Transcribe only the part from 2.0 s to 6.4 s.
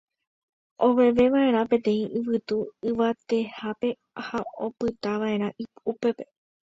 yvyty yvatevehápe ha opytava'erã upépe.